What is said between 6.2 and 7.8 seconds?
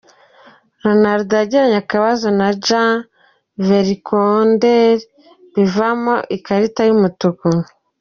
ikarita y'umuhondo.